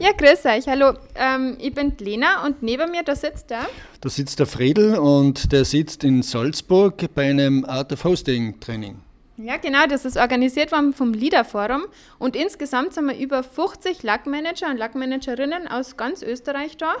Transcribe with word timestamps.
Ja, 0.00 0.10
grüß 0.10 0.44
euch, 0.46 0.66
hallo. 0.66 0.94
Ähm, 1.14 1.56
ich 1.60 1.72
bin 1.72 1.92
Lena 2.00 2.44
und 2.44 2.64
neben 2.64 2.90
mir, 2.90 3.04
da 3.04 3.14
sitzt 3.14 3.50
der. 3.50 3.68
Da 4.00 4.08
sitzt 4.08 4.40
der 4.40 4.46
Friedel 4.46 4.98
und 4.98 5.52
der 5.52 5.64
sitzt 5.64 6.02
in 6.02 6.22
Salzburg 6.22 7.14
bei 7.14 7.30
einem 7.30 7.64
Art 7.64 7.92
of 7.92 8.02
Hosting 8.02 8.58
Training. 8.58 8.96
Ja, 9.36 9.56
genau, 9.56 9.86
das 9.88 10.04
ist 10.04 10.16
organisiert 10.16 10.72
worden 10.72 10.94
vom 10.94 11.12
Leader 11.12 11.44
Forum 11.44 11.84
und 12.18 12.34
insgesamt 12.34 12.92
sind 12.94 13.06
wir 13.06 13.16
über 13.16 13.44
50 13.44 14.02
Lackmanager 14.02 14.68
und 14.68 14.78
Lackmanagerinnen 14.78 15.68
aus 15.68 15.96
ganz 15.96 16.22
Österreich 16.22 16.76
da 16.76 16.94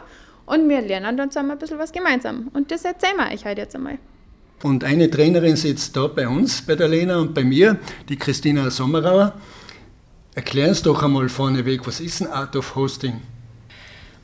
und 0.46 0.68
wir 0.68 0.80
lernen 0.80 1.16
dann 1.16 1.32
zusammen 1.32 1.50
ein 1.50 1.58
bisschen 1.58 1.80
was 1.80 1.90
gemeinsam. 1.90 2.48
Und 2.54 2.70
das 2.70 2.84
erzählen 2.84 3.16
wir 3.16 3.34
euch 3.34 3.44
heute 3.44 3.62
jetzt 3.62 3.74
einmal. 3.74 3.98
Und 4.62 4.84
eine 4.84 5.10
Trainerin 5.10 5.56
sitzt 5.56 5.96
da 5.96 6.06
bei 6.06 6.28
uns, 6.28 6.62
bei 6.62 6.76
der 6.76 6.86
Lena 6.86 7.18
und 7.18 7.34
bei 7.34 7.42
mir, 7.42 7.76
die 8.08 8.16
Christina 8.16 8.70
Sommerauer. 8.70 9.34
Erklär 10.34 10.68
uns 10.68 10.82
doch 10.82 11.02
einmal 11.02 11.28
vorneweg, 11.28 11.86
was 11.86 12.00
ist 12.00 12.20
ein 12.20 12.26
Art 12.26 12.56
of 12.56 12.74
Hosting? 12.74 13.22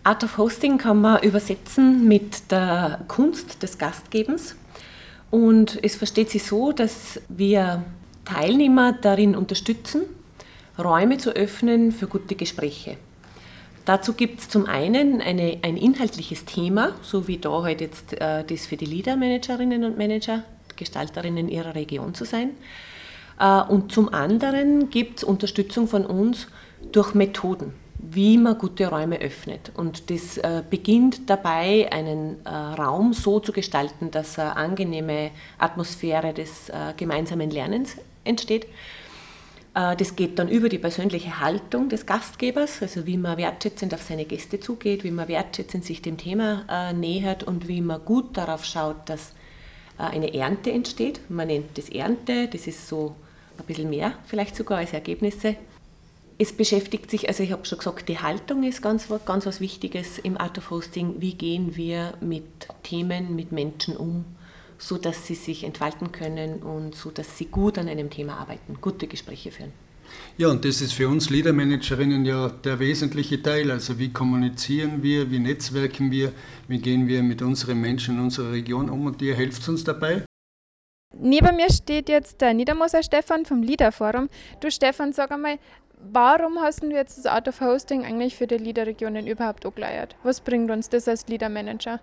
Art 0.03 0.25
of 0.25 0.39
Hosting 0.39 0.77
kann 0.77 1.01
man 1.01 1.23
übersetzen 1.23 2.09
mit 2.09 2.51
der 2.51 3.05
Kunst 3.07 3.63
des 3.63 3.79
Gastgebens. 3.79 4.57
Und 5.31 5.79
es 5.85 5.95
versteht 5.95 6.31
sich 6.31 6.43
so, 6.43 6.73
dass 6.73 7.21
wir 7.29 7.85
Teilnehmer 8.25 8.93
darin 8.93 9.37
unterstützen, 9.37 10.03
Räume 10.77 11.19
zu 11.19 11.31
öffnen 11.31 11.93
für 11.93 12.09
gute 12.09 12.35
Gespräche. 12.35 12.97
Dazu 13.85 14.13
gibt 14.13 14.41
es 14.41 14.49
zum 14.49 14.67
einen 14.67 15.21
eine, 15.21 15.59
ein 15.63 15.77
inhaltliches 15.77 16.45
Thema, 16.45 16.93
so 17.03 17.29
wie 17.29 17.39
da 17.39 17.51
heute 17.51 17.65
halt 17.65 17.81
jetzt 17.83 18.13
äh, 18.21 18.45
das 18.45 18.67
für 18.67 18.77
die 18.77 18.87
Leader-Managerinnen 18.87 19.85
und 19.85 19.97
Manager, 19.97 20.43
Gestalterinnen 20.77 21.49
ihrer 21.49 21.75
Region 21.77 22.15
zu 22.15 22.25
sein. 22.25 22.51
Äh, 23.41 23.63
und 23.63 23.91
zum 23.91 24.13
anderen 24.13 24.91
gibt 24.91 25.19
es 25.19 25.25
Unterstützung 25.25 25.89
von 25.89 26.07
uns 26.07 26.47
durch 26.93 27.15
Methoden, 27.15 27.73
wie 27.99 28.39
man 28.39 28.59
gute 28.59 28.87
Räume 28.87 29.19
öffnet. 29.21 29.73
Und 29.75 30.11
das 30.11 30.37
äh, 30.39 30.63
beginnt 30.69 31.29
dabei, 31.29 31.91
einen 31.91 32.45
äh, 32.45 32.49
Raum 32.49 33.13
so 33.13 33.41
zu 33.41 33.53
gestalten, 33.53 34.11
dass 34.11 34.39
eine 34.39 34.57
angenehme 34.57 35.31
Atmosphäre 35.59 36.33
des 36.35 36.71
gemeinsamen 36.97 37.51
Lernens 37.51 37.97
entsteht. 38.25 38.67
Das 39.73 40.17
geht 40.17 40.39
dann 40.39 40.49
über 40.49 40.69
die 40.69 40.79
persönliche 40.79 41.39
Haltung 41.39 41.89
des 41.89 42.05
Gastgebers, 42.05 42.83
also 42.83 43.07
wie 43.07 43.17
man 43.17 43.39
wertschätzend 43.39 43.95
auf 43.95 44.03
seine 44.03 44.25
Gäste 44.25 44.59
zugeht, 44.59 45.05
wie 45.05 45.13
man 45.13 45.29
wertschätzend 45.29 45.85
sich 45.85 46.03
dem 46.03 46.17
Thema 46.17 46.93
nähert 46.93 47.45
und 47.45 47.69
wie 47.69 47.81
man 47.81 48.05
gut 48.05 48.37
darauf 48.37 48.65
schaut, 48.65 49.09
dass 49.09 49.33
eine 49.97 50.35
Ernte 50.35 50.73
entsteht. 50.73 51.21
Man 51.31 51.47
nennt 51.47 51.79
das 51.79 51.89
Ernte, 51.89 52.49
das 52.49 52.67
ist 52.67 52.89
so 52.89 53.15
ein 53.61 53.67
bisschen 53.67 53.91
mehr 53.91 54.15
vielleicht 54.27 54.57
sogar 54.57 54.79
als 54.79 54.93
Ergebnisse. 54.93 55.57
Es 56.39 56.53
beschäftigt 56.53 57.11
sich, 57.11 57.29
also 57.29 57.43
ich 57.43 57.53
habe 57.53 57.67
schon 57.67 57.79
gesagt, 57.79 58.09
die 58.09 58.19
Haltung 58.19 58.63
ist 58.63 58.81
ganz, 58.81 59.09
ganz 59.27 59.45
was 59.45 59.61
Wichtiges 59.61 60.19
im 60.19 60.39
Art 60.39 60.57
of 60.57 60.71
Hosting. 60.71 61.17
Wie 61.19 61.35
gehen 61.35 61.77
wir 61.77 62.15
mit 62.21 62.45
Themen, 62.83 63.37
mit 63.37 63.53
Menschen 63.53 63.95
um, 63.97 64.25
so 64.79 64.97
dass 64.97 65.27
sie 65.27 65.35
sich 65.35 65.65
entfalten 65.65 66.13
können 66.13 66.63
und 66.63 66.95
so 66.95 67.11
dass 67.11 67.37
sie 67.37 67.47
gut 67.47 67.77
an 67.77 67.89
einem 67.89 68.09
Thema 68.09 68.39
arbeiten, 68.39 68.79
gute 68.81 69.07
Gespräche 69.07 69.51
führen. 69.51 69.73
Ja, 70.39 70.49
und 70.49 70.65
das 70.65 70.81
ist 70.81 70.93
für 70.93 71.09
uns 71.09 71.31
Leadermanagerinnen 71.31 72.25
ja 72.25 72.49
der 72.49 72.79
wesentliche 72.79 73.43
Teil. 73.43 73.71
Also 73.71 73.99
wie 73.99 74.11
kommunizieren 74.11 75.03
wir, 75.03 75.31
wie 75.31 75.39
netzwerken 75.39 76.11
wir, 76.11 76.33
wie 76.69 76.79
gehen 76.79 77.07
wir 77.07 77.23
mit 77.23 77.43
unseren 77.43 77.81
Menschen 77.81 78.17
in 78.17 78.25
unserer 78.25 78.53
Region 78.53 78.89
um 78.89 79.07
und 79.07 79.21
ihr 79.23 79.35
helft 79.35 79.69
uns 79.69 79.85
dabei. 79.85 80.25
Neben 81.23 81.57
mir 81.57 81.71
steht 81.71 82.09
jetzt 82.09 82.41
der 82.41 82.55
Niedermoser 82.55 83.03
Stefan 83.03 83.45
vom 83.45 83.63
Leader-Forum. 83.63 84.31
Du 84.61 84.71
Stefan, 84.71 85.13
sag 85.13 85.31
einmal, 85.31 85.59
warum 85.99 86.59
hast 86.61 86.83
du 86.83 86.91
jetzt 86.91 87.19
das 87.19 87.27
Out 87.27 87.47
of 87.47 87.61
Hosting 87.61 88.07
eigentlich 88.07 88.37
für 88.37 88.47
die 88.47 88.57
Leader-Regionen 88.57 89.27
überhaupt 89.27 89.67
angeleiert? 89.67 90.17
Was 90.23 90.41
bringt 90.41 90.71
uns 90.71 90.89
das 90.89 91.09
als 91.09 91.27
Leader-Manager? 91.27 92.01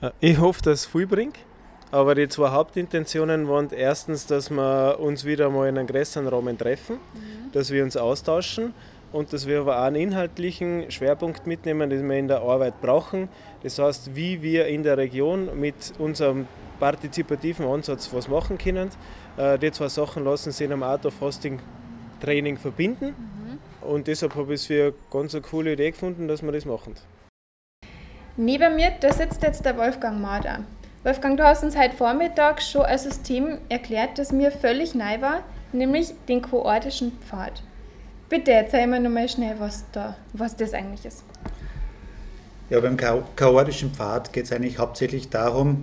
Äh, 0.00 0.10
ich 0.18 0.38
hoffe, 0.40 0.62
dass 0.62 0.80
es 0.80 0.86
viel 0.86 1.06
bringt. 1.06 1.36
Aber 1.92 2.16
die 2.16 2.28
zwei 2.28 2.50
Hauptintentionen 2.50 3.48
waren 3.48 3.70
erstens, 3.70 4.26
dass 4.26 4.50
wir 4.50 4.98
uns 4.98 5.24
wieder 5.24 5.48
mal 5.48 5.68
in 5.68 5.78
einem 5.78 5.86
größeren 5.86 6.26
Rahmen 6.26 6.58
treffen, 6.58 6.96
mhm. 6.96 7.52
dass 7.52 7.70
wir 7.70 7.84
uns 7.84 7.96
austauschen 7.96 8.74
und 9.12 9.32
dass 9.32 9.46
wir 9.46 9.60
aber 9.60 9.78
auch 9.78 9.84
einen 9.84 9.96
inhaltlichen 9.96 10.90
Schwerpunkt 10.90 11.46
mitnehmen, 11.46 11.88
den 11.88 12.08
wir 12.08 12.18
in 12.18 12.28
der 12.28 12.42
Arbeit 12.42 12.80
brauchen. 12.80 13.28
Das 13.62 13.78
heißt, 13.78 14.16
wie 14.16 14.42
wir 14.42 14.66
in 14.66 14.82
der 14.82 14.98
Region 14.98 15.58
mit 15.58 15.94
unserem 15.98 16.46
partizipativen 16.78 17.66
Ansatz 17.66 18.12
was 18.12 18.28
machen 18.28 18.58
können. 18.58 18.90
Äh, 19.36 19.58
die 19.58 19.72
zwei 19.72 19.88
Sachen 19.88 20.24
lassen 20.24 20.52
sich 20.52 20.64
in 20.64 20.72
einem 20.72 20.82
Art 20.82 21.06
of 21.06 21.20
Hosting 21.20 21.60
Training 22.20 22.56
verbinden. 22.56 23.14
Mhm. 23.16 23.88
Und 23.88 24.06
deshalb 24.06 24.34
habe 24.34 24.54
ich 24.54 24.60
es 24.60 24.66
für 24.66 24.82
eine 24.82 24.94
ganz 25.10 25.34
eine 25.34 25.42
coole 25.42 25.72
Idee 25.72 25.90
gefunden, 25.90 26.28
dass 26.28 26.42
wir 26.42 26.52
das 26.52 26.64
machen. 26.64 26.94
Neben 28.36 28.76
mir, 28.76 28.92
da 29.00 29.12
sitzt 29.12 29.42
jetzt 29.42 29.64
der 29.64 29.76
Wolfgang 29.76 30.20
Mader. 30.20 30.60
Wolfgang, 31.04 31.36
du 31.36 31.44
hast 31.44 31.64
uns 31.64 31.76
heute 31.76 31.96
Vormittag 31.96 32.60
schon 32.60 32.82
ein 32.82 32.98
System 32.98 33.58
erklärt, 33.68 34.18
das 34.18 34.32
mir 34.32 34.50
völlig 34.50 34.94
neu 34.94 35.20
war, 35.20 35.42
nämlich 35.72 36.12
den 36.28 36.42
koordischen 36.42 37.12
Pfad. 37.20 37.62
Bitte 38.28 38.52
erzähl 38.52 38.86
mir 38.86 39.00
nochmal 39.00 39.28
schnell, 39.28 39.56
was, 39.58 39.84
da, 39.92 40.16
was 40.32 40.54
das 40.54 40.74
eigentlich 40.74 41.04
ist. 41.06 41.24
Ja, 42.68 42.80
beim 42.80 42.96
chaotischen 42.96 43.90
Pfad 43.92 44.32
geht 44.32 44.44
es 44.44 44.52
eigentlich 44.52 44.78
hauptsächlich 44.78 45.30
darum, 45.30 45.82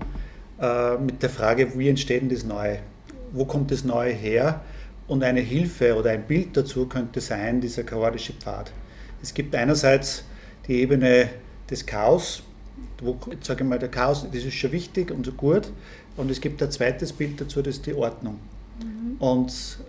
äh, 0.60 0.98
mit 0.98 1.22
der 1.22 1.30
Frage, 1.30 1.78
wie 1.78 1.90
entsteht 1.90 2.22
denn 2.22 2.30
das 2.30 2.44
Neue? 2.44 2.80
Wo 3.32 3.46
kommt 3.46 3.72
das 3.72 3.84
Neue 3.84 4.14
her? 4.14 4.62
Und 5.08 5.24
eine 5.24 5.42
Hilfe 5.42 5.96
oder 5.96 6.12
ein 6.12 6.24
Bild 6.24 6.58
dazu 6.58 6.88
könnte 6.88 7.22
sein, 7.22 7.62
dieser 7.62 7.84
chaotische 7.84 8.34
Pfad. 8.34 8.72
Es 9.22 9.34
gibt 9.34 9.54
einerseits 9.56 10.24
die 10.68 10.82
Ebene 10.82 11.30
des 11.70 11.86
Chaos, 11.86 12.44
wo, 13.02 13.18
sage 13.42 13.64
ich 13.64 13.70
mal, 13.70 13.80
der 13.80 13.90
Chaos, 13.90 14.26
das 14.32 14.44
ist 14.44 14.54
schon 14.56 14.72
wichtig 14.72 15.12
und 15.12 15.26
so 15.26 15.32
gut. 15.34 15.72
Und 16.18 16.32
es 16.32 16.42
gibt 16.42 16.62
ein 16.64 16.72
zweites 16.72 17.14
Bild 17.14 17.40
dazu, 17.42 17.62
das 17.62 17.76
ist 17.76 17.86
die 17.86 17.94
Ordnung. 17.94 18.40
Mhm. 18.82 19.18
Und 19.20 19.80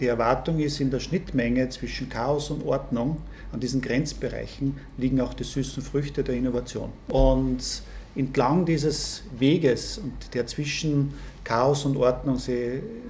die 0.00 0.06
Erwartung 0.06 0.58
ist, 0.60 0.80
in 0.80 0.90
der 0.90 1.00
Schnittmenge 1.00 1.68
zwischen 1.70 2.08
Chaos 2.08 2.50
und 2.50 2.64
Ordnung, 2.64 3.18
an 3.52 3.60
diesen 3.60 3.80
Grenzbereichen, 3.80 4.76
liegen 4.96 5.20
auch 5.20 5.34
die 5.34 5.44
süßen 5.44 5.82
Früchte 5.82 6.22
der 6.22 6.34
Innovation. 6.34 6.92
Und 7.08 7.82
entlang 8.16 8.64
dieses 8.64 9.22
Weges 9.38 9.98
und 9.98 10.34
der 10.34 10.46
zwischen 10.46 11.14
Chaos 11.44 11.84
und 11.84 11.96
Ordnung 11.96 12.38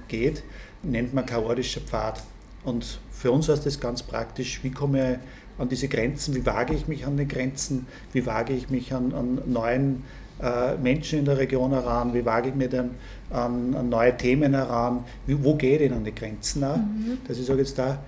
geht, 0.07 0.43
nennt 0.83 1.13
man 1.13 1.25
chaotischer 1.25 1.81
Pfad. 1.81 2.21
Und 2.63 2.99
für 3.11 3.31
uns 3.31 3.49
heißt 3.49 3.65
das 3.65 3.79
ganz 3.79 4.03
praktisch, 4.03 4.63
wie 4.63 4.71
komme 4.71 5.13
ich 5.13 5.19
an 5.59 5.69
diese 5.69 5.87
Grenzen, 5.87 6.35
wie 6.35 6.45
wage 6.45 6.73
ich 6.73 6.87
mich 6.87 7.05
an 7.05 7.17
den 7.17 7.27
Grenzen, 7.27 7.87
wie 8.13 8.25
wage 8.25 8.53
ich 8.53 8.69
mich 8.69 8.93
an, 8.93 9.13
an 9.13 9.41
neuen 9.45 10.03
äh, 10.41 10.77
Menschen 10.77 11.19
in 11.19 11.25
der 11.25 11.37
Region 11.37 11.71
heran, 11.71 12.13
wie 12.13 12.23
wage 12.23 12.49
ich 12.49 12.55
mich 12.55 12.69
dann 12.69 12.91
an, 13.29 13.75
an 13.75 13.89
neue 13.89 14.15
Themen 14.15 14.53
heran, 14.53 15.03
wie, 15.25 15.43
wo 15.43 15.55
gehe 15.55 15.73
ich 15.73 15.79
denn 15.79 15.93
an 15.93 16.05
die 16.05 16.15
Grenzen 16.15 16.63
auch. 16.63 16.77
Mhm. 16.77 17.17
Das 17.27 17.37
ist 17.37 17.49
jetzt 17.49 17.77
da 17.77 17.99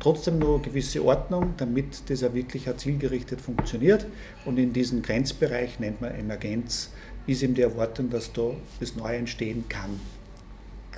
trotzdem 0.00 0.38
nur 0.38 0.56
eine 0.56 0.62
gewisse 0.62 1.04
Ordnung, 1.04 1.54
damit 1.56 2.08
das 2.08 2.24
auch 2.24 2.34
wirklich 2.34 2.68
auch 2.70 2.76
zielgerichtet 2.76 3.40
funktioniert. 3.40 4.06
Und 4.44 4.58
in 4.58 4.72
diesem 4.72 5.02
Grenzbereich 5.02 5.78
nennt 5.80 6.00
man 6.00 6.14
Emergenz, 6.14 6.90
ist 7.26 7.42
eben 7.42 7.54
die 7.54 7.62
Erwartung, 7.62 8.10
dass 8.10 8.32
da 8.32 8.50
das 8.80 8.96
Neue 8.96 9.16
entstehen 9.16 9.64
kann. 9.68 10.00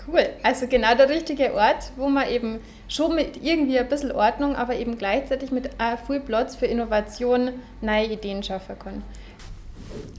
Cool, 0.06 0.26
also 0.42 0.66
genau 0.66 0.94
der 0.94 1.08
richtige 1.10 1.52
Ort, 1.54 1.92
wo 1.96 2.08
man 2.08 2.28
eben 2.28 2.58
schon 2.88 3.14
mit 3.14 3.42
irgendwie 3.42 3.78
ein 3.78 3.88
bisschen 3.88 4.12
Ordnung, 4.12 4.56
aber 4.56 4.74
eben 4.76 4.96
gleichzeitig 4.96 5.50
mit 5.50 5.70
viel 6.06 6.20
Platz 6.20 6.56
für 6.56 6.66
Innovation 6.66 7.50
neue 7.82 8.06
Ideen 8.06 8.42
schaffen 8.42 8.78
kann. 8.78 9.02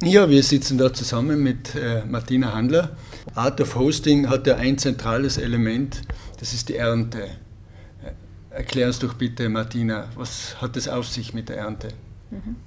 Ja, 0.03 0.30
wir 0.30 0.44
sitzen 0.44 0.78
da 0.78 0.94
zusammen 0.94 1.41
mit 1.41 1.75
äh, 1.75 2.03
Martina 2.06 2.53
Handler. 2.53 2.96
Art 3.36 3.62
of 3.62 3.75
Hosting 3.75 4.30
hat 4.30 4.46
ja 4.46 4.56
ein 4.56 4.78
zentrales 4.78 5.38
Element, 5.38 6.02
das 6.40 6.53
ist 6.53 6.70
die 6.70 6.75
Ernte. 6.75 7.30
Erklär 8.52 8.88
uns 8.88 9.00
doch 9.00 9.14
bitte, 9.14 9.48
Martina, 9.48 10.10
was 10.16 10.62
hat 10.62 10.76
es 10.76 10.88
auf 10.88 11.08
sich 11.08 11.34
mit 11.34 11.50
der 11.50 11.58
Ernte? 11.58 11.90
Mhm. 12.30 12.58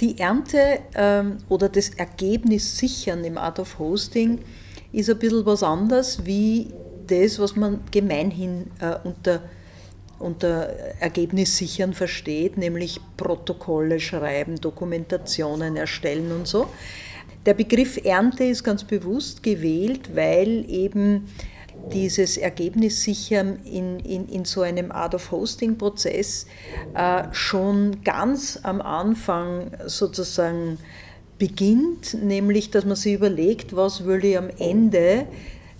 Die 0.00 0.18
Ernte 0.18 0.80
ähm, 0.94 1.38
oder 1.48 1.68
das 1.68 1.90
Ergebnis 1.90 2.76
sichern 2.76 3.24
im 3.24 3.38
Art 3.38 3.60
of 3.60 3.78
Hosting 3.78 4.40
ist 4.90 5.08
ein 5.08 5.18
bisschen 5.18 5.46
was 5.46 5.62
anderes 5.62 6.26
wie 6.26 6.72
das, 7.06 7.38
was 7.38 7.54
man 7.54 7.80
gemeinhin 7.92 8.70
äh, 8.80 8.96
unter, 9.04 9.42
unter 10.18 10.68
Ergebnis 10.98 11.56
sichern 11.56 11.92
versteht, 11.92 12.58
nämlich 12.58 13.00
Protokolle 13.16 14.00
schreiben, 14.00 14.60
Dokumentationen 14.60 15.76
erstellen 15.76 16.32
und 16.32 16.48
so. 16.48 16.68
Der 17.46 17.54
Begriff 17.54 18.04
Ernte 18.04 18.44
ist 18.44 18.64
ganz 18.64 18.84
bewusst 18.84 19.42
gewählt, 19.42 20.14
weil 20.14 20.64
eben 20.68 21.28
dieses 21.92 22.36
Ergebnis 22.36 23.02
sichern 23.02 23.58
in, 23.64 23.98
in, 24.00 24.28
in 24.28 24.44
so 24.44 24.62
einem 24.62 24.92
Art 24.92 25.14
of 25.14 25.30
Hosting-Prozess 25.30 26.46
äh, 26.94 27.24
schon 27.32 28.02
ganz 28.04 28.58
am 28.62 28.80
Anfang 28.80 29.70
sozusagen 29.86 30.78
beginnt, 31.38 32.14
nämlich 32.22 32.70
dass 32.70 32.84
man 32.84 32.96
sich 32.96 33.14
überlegt, 33.14 33.74
was 33.74 34.04
will 34.04 34.24
ich 34.24 34.38
am 34.38 34.50
Ende 34.58 35.26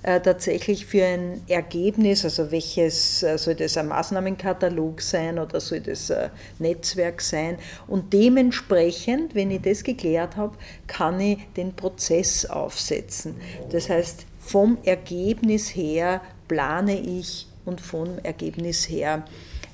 äh, 0.02 0.20
tatsächlich 0.20 0.86
für 0.86 1.04
ein 1.04 1.42
Ergebnis, 1.46 2.24
also 2.24 2.50
welches, 2.50 3.22
äh, 3.22 3.38
soll 3.38 3.54
das 3.54 3.76
ein 3.76 3.86
Maßnahmenkatalog 3.86 5.00
sein 5.00 5.38
oder 5.38 5.60
soll 5.60 5.78
das 5.78 6.10
ein 6.10 6.30
Netzwerk 6.58 7.20
sein? 7.20 7.56
Und 7.86 8.12
dementsprechend, 8.12 9.36
wenn 9.36 9.52
ich 9.52 9.62
das 9.62 9.84
geklärt 9.84 10.36
habe, 10.36 10.56
kann 10.88 11.20
ich 11.20 11.38
den 11.56 11.72
Prozess 11.74 12.44
aufsetzen. 12.46 13.36
Das 13.70 13.88
heißt, 13.88 14.26
vom 14.44 14.78
Ergebnis 14.84 15.74
her 15.74 16.20
plane 16.48 17.00
ich 17.00 17.46
und 17.64 17.80
vom 17.80 18.18
Ergebnis 18.22 18.88
her 18.88 19.24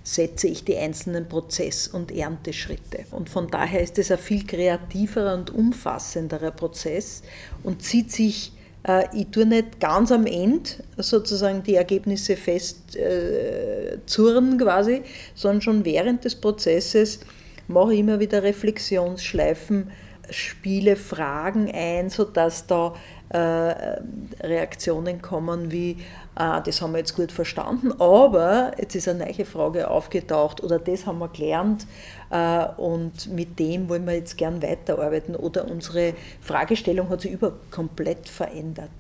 setze 0.05 0.49
ich 0.49 0.65
die 0.65 0.77
einzelnen 0.77 1.29
Prozess- 1.29 1.89
und 1.89 2.13
Ernteschritte. 2.13 3.05
Und 3.11 3.29
von 3.29 3.49
daher 3.49 3.83
ist 3.83 3.99
es 3.99 4.11
ein 4.11 4.19
viel 4.19 4.47
kreativerer 4.47 5.35
und 5.35 5.51
umfassenderer 5.51 6.51
Prozess 6.51 7.23
und 7.63 7.83
zieht 7.83 8.13
sich 8.13 8.53
äh, 8.87 9.05
ich 9.15 9.29
tue 9.29 9.47
nicht 9.47 9.81
ganz 9.81 10.13
am 10.13 10.27
Ende 10.27 10.71
sozusagen 10.97 11.63
die 11.63 11.75
Ergebnisse 11.75 12.37
festzurren 12.37 14.55
äh, 14.55 14.63
quasi, 14.63 15.03
sondern 15.35 15.63
schon 15.63 15.85
während 15.85 16.25
des 16.25 16.37
Prozesses 16.37 17.21
mache 17.67 17.95
ich 17.95 18.01
immer 18.01 18.21
wieder 18.21 18.43
Reflexionsschleifen, 18.43 19.91
spiele 20.31 20.97
Fragen 20.97 21.71
ein, 21.73 22.11
sodass 22.11 22.67
da 22.67 22.95
Reaktionen 23.31 25.21
kommen 25.21 25.71
wie, 25.71 25.99
ah, 26.35 26.61
das 26.61 26.81
haben 26.81 26.93
wir 26.93 26.99
jetzt 26.99 27.15
gut 27.15 27.31
verstanden, 27.31 27.93
aber 28.01 28.73
jetzt 28.79 28.95
ist 28.95 29.09
eine 29.09 29.27
neue 29.27 29.45
Frage 29.45 29.91
aufgetaucht 29.91 30.63
oder 30.63 30.79
das 30.79 31.05
haben 31.07 31.19
wir 31.19 31.29
gelernt 31.29 31.87
äh, 32.31 32.65
und 32.77 33.33
mit 33.35 33.59
dem 33.59 33.89
wollen 33.89 34.07
wir 34.07 34.15
jetzt 34.15 34.39
gern 34.39 34.63
weiterarbeiten 34.63 35.37
oder 35.37 35.71
unsere 35.71 36.15
Fragestellung 36.41 37.11
hat 37.11 37.21
sich 37.21 37.33
über 37.33 37.53
komplett 37.71 38.29
verändert. 38.29 38.91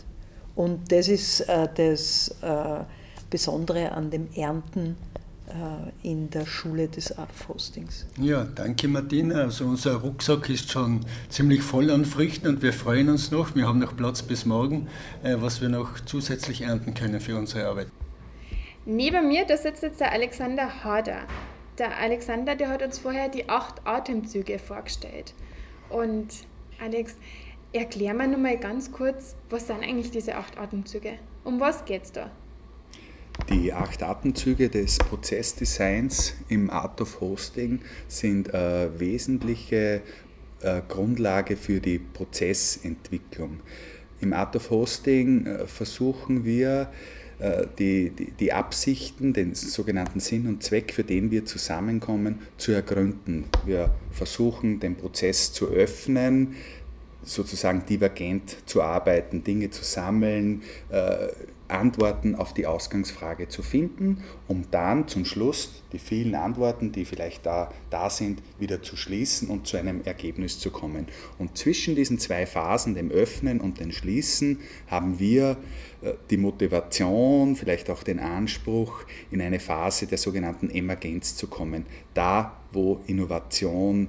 Und 0.54 0.92
das 0.92 1.08
ist 1.08 1.40
äh, 1.48 1.69
das 1.75 2.34
Besondere 3.30 3.92
an 3.92 4.10
dem 4.10 4.28
Ernten 4.34 4.96
äh, 5.14 5.27
in 6.03 6.31
der 6.31 6.47
Schule 6.47 6.89
des 6.89 7.17
Art-Hostings. 7.17 8.06
Ja, 8.21 8.45
danke 8.45 8.89
Martina. 8.89 9.43
Also 9.43 9.65
unser 9.65 9.97
Rucksack 9.97 10.49
ist 10.50 10.71
schon 10.71 11.00
ziemlich 11.29 11.62
voll 11.62 11.91
an 11.91 12.05
Früchten 12.05 12.49
und 12.49 12.62
wir 12.62 12.73
freuen 12.73 13.09
uns 13.09 13.31
noch. 13.31 13.55
Wir 13.55 13.67
haben 13.67 13.79
noch 13.79 13.97
Platz 13.97 14.23
bis 14.23 14.45
morgen, 14.45 14.89
äh, 15.23 15.37
was 15.39 15.61
wir 15.61 15.69
noch 15.69 16.00
zusätzlich 16.00 16.62
ernten 16.62 16.95
können 16.95 17.21
für 17.21 17.37
unsere 17.37 17.67
Arbeit. 17.67 17.89
Neben 18.85 19.29
mir, 19.29 19.45
da 19.47 19.56
sitzt 19.56 19.83
jetzt 19.83 20.00
der 20.00 20.12
Alexander 20.12 20.85
Harder. 20.85 21.27
Der 21.79 21.99
Alexander, 21.99 22.56
der 22.56 22.69
hat 22.69 22.83
uns 22.83 22.99
vorher 22.99 23.29
die 23.29 23.49
acht 23.49 23.87
Atemzüge 23.87 24.59
vorgestellt. 24.59 25.35
Und 25.91 26.29
Alex, 26.83 27.17
erklär 27.73 28.15
mir 28.15 28.29
nur 28.29 28.39
mal 28.39 28.59
ganz 28.59 28.91
kurz, 28.91 29.37
was 29.50 29.67
sind 29.67 29.83
eigentlich 29.83 30.11
diese 30.11 30.37
acht 30.37 30.59
Atemzüge? 30.59 31.15
Um 31.45 31.61
was 31.61 31.85
geht 31.85 32.05
es 32.05 32.12
da? 32.12 32.31
Die 33.46 33.73
acht 33.73 34.02
Atemzüge 34.02 34.69
des 34.69 34.99
Prozessdesigns 34.99 36.35
im 36.49 36.69
Art 36.69 37.00
of 37.00 37.20
Hosting 37.20 37.81
sind 38.06 38.52
äh, 38.52 39.00
wesentliche 39.00 40.02
äh, 40.61 40.82
Grundlage 40.87 41.56
für 41.56 41.81
die 41.81 41.99
Prozessentwicklung. 41.99 43.61
Im 44.20 44.35
Art 44.35 44.55
of 44.55 44.69
Hosting 44.69 45.46
äh, 45.46 45.67
versuchen 45.67 46.44
wir, 46.44 46.90
die, 47.79 48.11
die, 48.11 48.32
die, 48.32 48.52
Absichten, 48.52 49.32
den 49.32 49.55
sogenannten 49.55 50.19
Sinn 50.19 50.49
und 50.49 50.64
Zweck, 50.64 50.93
für 50.93 51.05
den 51.05 51.31
wir 51.31 51.44
zusammenkommen, 51.44 52.40
zu 52.56 52.73
ergründen. 52.73 53.44
Wir 53.64 53.94
versuchen, 54.11 54.81
den 54.81 54.96
Prozess 54.96 55.52
zu 55.52 55.69
öffnen, 55.69 56.56
sozusagen 57.23 57.87
divergent 57.87 58.56
zu 58.67 58.82
arbeiten, 58.82 59.44
Dinge 59.44 59.70
zu 59.70 59.85
sammeln, 59.85 60.62
Antworten 61.69 62.35
auf 62.35 62.55
die 62.55 62.67
Ausgangsfrage 62.67 63.49
zu 63.49 63.62
finden, 63.62 64.23
um 64.47 64.65
dann 64.70 65.06
zum 65.06 65.25
Schluss 65.25 65.82
die 65.93 65.99
vielen 65.99 66.35
Antworten, 66.35 66.93
die 66.93 67.05
vielleicht 67.05 67.47
da, 67.47 67.70
da 67.91 68.11
sind, 68.11 68.43
wieder 68.59 68.82
zu 68.82 68.97
schließen 68.97 69.49
und 69.49 69.67
zu 69.67 69.76
einem 69.76 70.03
Ergebnis 70.03 70.59
zu 70.59 70.70
kommen. 70.70 71.06
Und 71.38 71.56
zwischen 71.56 71.94
diesen 71.94 72.19
zwei 72.19 72.47
Phasen, 72.47 72.94
dem 72.94 73.11
Öffnen 73.11 73.61
und 73.61 73.81
dem 73.81 73.93
Schließen, 73.93 74.61
haben 74.87 75.19
wir 75.19 75.56
äh, 76.03 76.15
die 76.31 76.38
Motivation, 76.38 77.56
vielleicht 77.56 77.91
auch 77.91 78.03
den 78.03 78.19
Anspruch, 78.19 79.05
in 79.31 79.41
eine 79.41 79.61
Phase 79.61 80.06
der 80.06 80.19
sogenannten 80.19 80.71
Emergenz 80.71 81.37
zu 81.37 81.47
kommen, 81.47 81.87
da 82.14 82.56
wo 82.73 83.00
Innovation 83.06 84.09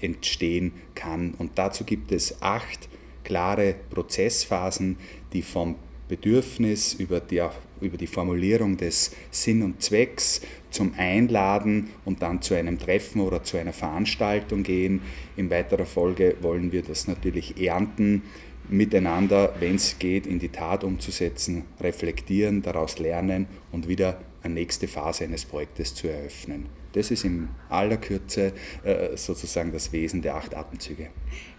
entstehen 0.00 0.72
kann. 0.94 1.34
Und 1.38 1.52
dazu 1.56 1.84
gibt 1.84 2.12
es 2.12 2.42
acht 2.42 2.88
klare 3.22 3.74
Prozessphasen, 3.90 4.98
die 5.32 5.42
vom 5.42 5.76
Bedürfnis, 6.08 6.94
über 6.94 7.20
die, 7.20 7.42
über 7.80 7.96
die 7.96 8.06
Formulierung 8.06 8.76
des 8.76 9.12
Sinn 9.30 9.62
und 9.62 9.82
Zwecks 9.82 10.40
zum 10.70 10.92
Einladen 10.96 11.90
und 12.04 12.22
dann 12.22 12.42
zu 12.42 12.54
einem 12.54 12.78
Treffen 12.78 13.20
oder 13.20 13.42
zu 13.42 13.56
einer 13.56 13.72
Veranstaltung 13.72 14.62
gehen. 14.62 15.00
In 15.36 15.50
weiterer 15.50 15.86
Folge 15.86 16.36
wollen 16.40 16.72
wir 16.72 16.82
das 16.82 17.08
natürlich 17.08 17.60
ernten, 17.60 18.22
miteinander, 18.68 19.54
wenn 19.60 19.76
es 19.76 19.98
geht, 19.98 20.26
in 20.26 20.38
die 20.38 20.48
Tat 20.48 20.84
umzusetzen, 20.84 21.64
reflektieren, 21.80 22.62
daraus 22.62 22.98
lernen 22.98 23.46
und 23.72 23.88
wieder 23.88 24.18
eine 24.44 24.54
nächste 24.54 24.86
Phase 24.88 25.24
eines 25.24 25.44
Projektes 25.44 25.94
zu 25.94 26.08
eröffnen. 26.08 26.68
Das 26.92 27.10
ist 27.10 27.24
in 27.24 27.48
aller 27.68 27.96
Kürze 27.96 28.52
äh, 28.84 29.16
sozusagen 29.16 29.72
das 29.72 29.92
Wesen 29.92 30.22
der 30.22 30.36
acht 30.36 30.56
Atemzüge. 30.56 31.08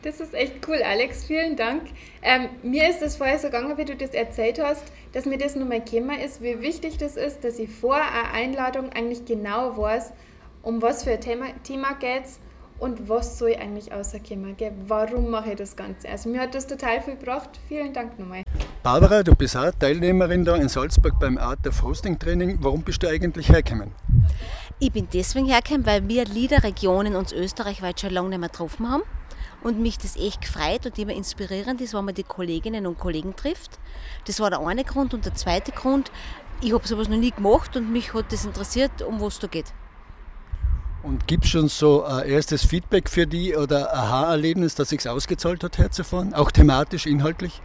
Das 0.02 0.22
ist 0.22 0.34
echt 0.34 0.66
cool, 0.68 0.82
Alex. 0.82 1.26
Vielen 1.26 1.58
Dank. 1.58 1.84
Ähm, 2.22 2.48
mir 2.64 2.90
ist 2.90 3.02
das 3.02 3.18
vorher 3.18 3.38
so 3.38 3.48
gegangen, 3.48 3.78
wie 3.78 3.84
du 3.84 3.96
das 3.96 4.12
erzählt 4.12 4.64
hast, 4.64 4.84
dass 5.12 5.26
mir 5.26 5.38
das 5.38 5.56
nochmal 5.56 5.82
gekommen 5.82 6.20
ist, 6.20 6.42
wie 6.42 6.62
wichtig 6.62 6.98
das 6.98 7.18
ist, 7.18 7.44
dass 7.44 7.60
ich 7.60 7.70
vor 7.70 7.96
einer 7.96 8.32
Einladung 8.34 8.90
eigentlich 8.92 9.26
genau 9.26 9.76
weiß, 9.78 10.14
um 10.62 10.81
was 10.81 11.04
für 11.04 11.12
ein 11.12 11.22
Thema, 11.22 11.48
Thema 11.64 11.96
geht 11.96 12.26
es 12.26 12.40
und 12.80 13.10
was 13.10 13.38
soll 13.38 13.52
ich 13.52 13.60
eigentlich 13.60 13.92
rauskommen. 13.92 14.56
Warum 14.88 15.30
mache 15.31 15.52
ich 15.52 15.58
das 15.58 15.76
Ganze? 15.76 16.08
Also 16.08 16.30
mir 16.30 16.40
hat 16.40 16.56
das 16.56 16.66
total 16.68 17.02
viel 17.02 17.16
gebracht. 17.16 17.60
Vielen 17.68 17.92
Dank 17.92 18.18
nochmal. 18.18 18.44
Barbara, 18.86 19.24
du 19.24 19.34
bist 19.34 19.58
auch 19.58 19.72
Teilnehmerin 19.72 20.46
da 20.46 20.56
in 20.58 20.70
Salzburg 20.70 21.20
beim 21.20 21.40
Art 21.40 21.66
of 21.66 21.82
Hosting 21.82 22.20
Training. 22.20 22.60
Warum 22.62 22.84
bist 22.84 23.02
du 23.02 23.10
eigentlich 23.10 23.50
hergekommen? 23.50 23.92
Ich 24.78 24.92
bin 24.92 25.08
deswegen 25.12 25.48
hergekommen, 25.48 25.88
weil 25.88 26.08
wir 26.08 26.26
Liederregionen 26.26 27.16
uns 27.16 27.34
österreichweit 27.34 28.00
schon 28.00 28.12
lange 28.12 28.30
nicht 28.30 28.38
mehr 28.38 28.50
getroffen 28.50 28.88
haben 28.88 29.02
und 29.64 29.80
mich 29.80 29.98
das 29.98 30.16
echt 30.18 30.42
gefreut 30.42 30.86
und 30.86 31.00
immer 31.00 31.14
inspirierend 31.14 31.82
ist, 31.82 31.96
wenn 31.96 32.06
man 32.06 32.14
die 32.14 32.22
Kolleginnen 32.22 32.86
und 32.86 33.00
Kollegen 33.00 33.36
trifft. 33.36 33.80
Das 34.28 34.40
war 34.40 34.52
der 34.52 34.60
eine 34.60 34.84
Grund 34.84 35.16
und 35.16 35.26
der 35.26 35.34
zweite 35.34 35.72
Grund, 35.72 36.12
ich 36.62 36.72
habe 36.72 36.88
sowas 36.88 37.10
noch 37.10 37.18
nie 37.18 37.31
gemacht 37.31 37.76
und 37.76 37.92
mich 37.92 38.14
hat 38.14 38.31
das 38.31 38.46
interessiert, 38.46 39.02
um 39.02 39.20
was 39.20 39.40
da 39.40 39.48
geht. 39.48 39.74
Und 41.06 41.28
gibt 41.28 41.44
es 41.44 41.52
schon 41.52 41.68
so 41.68 42.04
ein 42.04 42.28
erstes 42.28 42.66
Feedback 42.66 43.12
für 43.12 43.28
die 43.28 43.56
oder 43.56 43.94
Aha-Erlebnis, 43.94 44.74
dass 44.74 44.90
sich 44.90 45.07
ausgezahlt 45.07 45.64
hat, 45.64 45.78
herzufahren? 45.78 46.33
Auch 46.33 46.50
thematisch, 46.50 47.06
inhaltlich? 47.06 47.62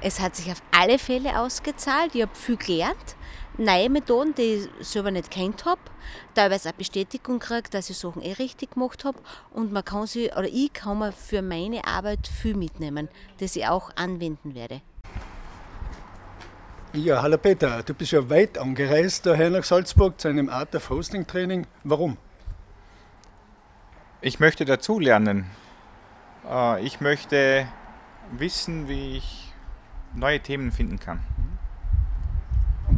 Es 0.00 0.20
hat 0.20 0.36
sich 0.36 0.52
auf 0.52 0.62
alle 0.70 1.00
Fälle 1.00 1.40
ausgezahlt. 1.40 2.14
Ich 2.14 2.22
habe 2.22 2.34
viel 2.34 2.56
gelernt 2.56 3.16
neue 3.58 3.90
Methoden, 3.90 4.32
die 4.36 4.68
ich 4.80 4.86
selber 4.86 5.10
nicht 5.10 5.30
kennt 5.30 5.64
habe, 5.64 5.80
teilweise 6.34 6.70
auch 6.70 6.74
Bestätigung 6.74 7.38
gekriegt, 7.38 7.74
dass 7.74 7.90
ich 7.90 7.98
Sachen 7.98 8.22
eh 8.22 8.32
richtig 8.32 8.72
gemacht 8.72 9.04
habe 9.04 9.18
und 9.52 9.72
man 9.72 9.84
kann 9.84 10.06
sie, 10.06 10.30
oder 10.32 10.48
ich 10.48 10.72
kann 10.72 10.98
mir 10.98 11.12
für 11.12 11.42
meine 11.42 11.84
Arbeit 11.86 12.26
viel 12.26 12.54
mitnehmen, 12.54 13.08
das 13.38 13.56
ich 13.56 13.66
auch 13.66 13.90
anwenden 13.96 14.54
werde. 14.54 14.80
Ja, 16.92 17.22
hallo 17.22 17.38
Peter, 17.38 17.82
du 17.82 17.94
bist 17.94 18.12
ja 18.12 18.28
weit 18.30 18.58
angereist 18.58 19.26
daher 19.26 19.50
nach 19.50 19.64
Salzburg 19.64 20.20
zu 20.20 20.28
einem 20.28 20.48
Art 20.48 20.74
of 20.74 20.90
Hosting 20.90 21.26
Training. 21.26 21.66
Warum? 21.82 22.16
Ich 24.26 24.40
möchte 24.40 24.64
dazulernen. 24.64 25.44
Äh, 26.50 26.82
ich 26.82 27.02
möchte 27.02 27.66
wissen, 28.32 28.88
wie 28.88 29.18
ich 29.18 29.52
neue 30.14 30.40
Themen 30.40 30.72
finden 30.72 30.98
kann. 30.98 31.20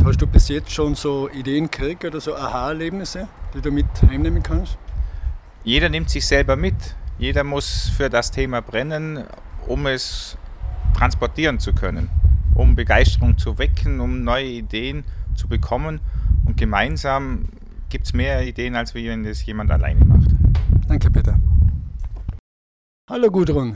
Hast 0.05 0.23
du 0.23 0.29
bis 0.29 0.49
jetzt 0.49 0.71
schon 0.71 0.95
so 0.95 1.29
Ideen 1.29 1.69
gekriegt 1.69 2.05
oder 2.05 2.21
so 2.21 2.37
Aha-Erlebnisse, 2.37 3.27
die 3.55 3.61
du 3.61 3.73
mit 3.73 3.87
heimnehmen 4.09 4.41
kannst? 4.41 4.79
Jeder 5.65 5.89
nimmt 5.89 6.11
sich 6.11 6.25
selber 6.25 6.55
mit. 6.55 6.95
Jeder 7.19 7.43
muss 7.43 7.91
für 7.97 8.09
das 8.09 8.31
Thema 8.31 8.63
brennen, 8.63 9.25
um 9.67 9.85
es 9.89 10.39
transportieren 10.97 11.59
zu 11.59 11.73
können, 11.73 12.09
um 12.55 12.77
Begeisterung 12.77 13.37
zu 13.37 13.59
wecken, 13.59 13.99
um 13.99 14.23
neue 14.23 14.47
Ideen 14.47 15.03
zu 15.35 15.49
bekommen. 15.49 15.99
Und 16.45 16.57
gemeinsam 16.57 17.49
gibt 17.89 18.07
es 18.07 18.13
mehr 18.13 18.47
Ideen, 18.47 18.77
als 18.77 18.95
wenn 18.95 19.25
das 19.25 19.45
jemand 19.45 19.73
alleine 19.73 20.05
macht. 20.05 20.36
Danke, 20.89 21.11
Peter. 21.11 21.37
Hallo 23.11 23.31
Gudrun. 23.31 23.75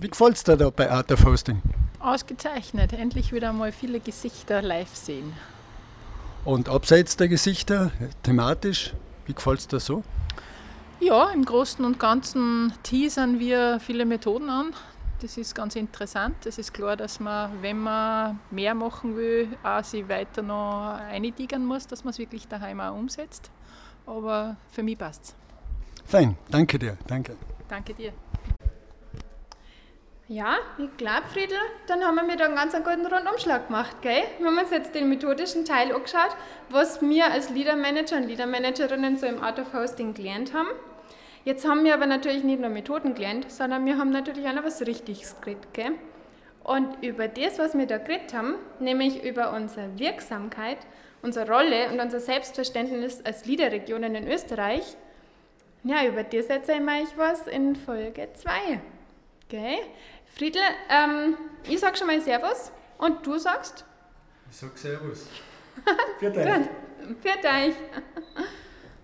Wie 0.00 0.08
gefällt 0.08 0.34
es 0.36 0.42
dir 0.42 0.56
da 0.56 0.70
bei 0.70 0.90
Art 0.90 1.12
of 1.12 1.24
Hosting? 1.24 1.62
Ausgezeichnet. 2.00 2.92
Endlich 2.92 3.32
wieder 3.32 3.52
mal 3.52 3.70
viele 3.70 4.00
Gesichter 4.00 4.60
live 4.60 4.94
sehen. 4.94 5.32
Und 6.44 6.68
abseits 6.68 7.16
der 7.16 7.28
Gesichter, 7.28 7.92
thematisch, 8.24 8.94
wie 9.26 9.34
gefällt 9.34 9.60
es 9.60 9.68
dir 9.68 9.80
so? 9.80 10.02
Ja, 11.00 11.30
im 11.30 11.44
Großen 11.44 11.84
und 11.84 11.98
Ganzen 11.98 12.72
teasern 12.82 13.38
wir 13.38 13.78
viele 13.80 14.04
Methoden 14.04 14.50
an, 14.50 14.74
Das 15.20 15.36
ist 15.38 15.54
ganz 15.54 15.76
interessant. 15.76 16.44
Es 16.44 16.58
ist 16.58 16.74
klar, 16.74 16.96
dass 16.96 17.20
man, 17.20 17.50
wenn 17.62 17.78
man 17.78 18.40
mehr 18.50 18.74
machen 18.74 19.16
will, 19.16 19.48
auch 19.62 19.84
sich 19.84 20.08
weiter 20.08 20.42
noch 20.42 20.98
eindigern 21.10 21.64
muss, 21.64 21.86
dass 21.86 22.04
man 22.04 22.10
es 22.10 22.18
wirklich 22.18 22.48
daheim 22.48 22.80
auch 22.80 22.94
umsetzt. 22.94 23.50
Aber 24.04 24.56
für 24.70 24.82
mich 24.82 24.98
passt 24.98 25.24
es. 25.24 25.43
Fein, 26.04 26.36
danke 26.50 26.78
dir. 26.78 26.96
Danke. 27.06 27.36
Danke 27.68 27.94
dir. 27.94 28.12
Ja, 30.26 30.56
ich 30.78 30.96
glaube, 30.96 31.26
Friedel, 31.30 31.58
dann 31.86 32.02
haben 32.02 32.14
wir 32.14 32.22
mir 32.22 32.36
da 32.36 32.46
einen 32.46 32.54
ganz 32.54 32.72
guten 32.72 33.06
Rundumschlag 33.06 33.66
gemacht, 33.66 34.00
gell? 34.00 34.22
Wir 34.38 34.46
haben 34.46 34.58
uns 34.58 34.70
jetzt 34.70 34.94
den 34.94 35.10
methodischen 35.10 35.66
Teil 35.66 35.92
angeschaut, 35.92 36.34
was 36.70 37.02
wir 37.02 37.30
als 37.30 37.50
Leader-Manager 37.50 38.16
und 38.16 38.28
Leader-Managerinnen 38.28 39.18
so 39.18 39.26
im 39.26 39.42
Art 39.42 39.58
of 39.58 39.74
Hosting 39.74 40.14
gelernt 40.14 40.54
haben. 40.54 40.68
Jetzt 41.44 41.68
haben 41.68 41.84
wir 41.84 41.92
aber 41.92 42.06
natürlich 42.06 42.42
nicht 42.42 42.58
nur 42.58 42.70
Methoden 42.70 43.14
gelernt, 43.14 43.50
sondern 43.50 43.84
wir 43.84 43.98
haben 43.98 44.10
natürlich 44.10 44.46
auch 44.48 44.54
noch 44.54 44.64
was 44.64 44.80
Richtiges 44.80 45.36
geredet, 45.42 45.68
gell? 45.74 45.92
Und 46.62 47.04
über 47.04 47.28
das, 47.28 47.58
was 47.58 47.76
wir 47.76 47.86
da 47.86 47.98
geredet 47.98 48.32
haben, 48.32 48.54
nämlich 48.80 49.22
über 49.22 49.52
unsere 49.52 49.98
Wirksamkeit, 49.98 50.78
unsere 51.20 51.46
Rolle 51.50 51.90
und 51.92 52.00
unser 52.00 52.20
Selbstverständnis 52.20 53.20
als 53.26 53.44
Leaderregionen 53.44 54.14
in 54.14 54.26
Österreich, 54.26 54.96
ja, 55.84 56.06
über 56.06 56.24
das 56.24 56.46
erzähle 56.46 56.82
ich 57.02 57.08
euch 57.08 57.18
was 57.18 57.46
in 57.46 57.76
Folge 57.76 58.28
2. 58.32 58.80
Gell? 59.48 59.78
Friedel, 60.34 60.62
ähm, 60.88 61.36
ich 61.68 61.78
sag 61.78 61.96
schon 61.96 62.06
mal 62.06 62.20
Servus 62.20 62.72
und 62.98 63.24
du 63.26 63.38
sagst? 63.38 63.84
Ich 64.50 64.56
sag 64.56 64.76
Servus. 64.76 65.28
Für 66.18 66.32
euch. 66.32 66.66
Für 67.20 67.48
euch. 67.48 67.74